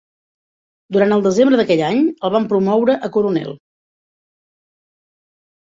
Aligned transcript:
Durant 0.95 1.13
el 1.17 1.21
desembre 1.27 1.59
d'aquell 1.61 1.83
any, 1.91 2.01
el 2.29 2.33
van 2.37 2.49
promoure 2.55 2.97
a 3.09 3.13
coronel. 3.19 3.55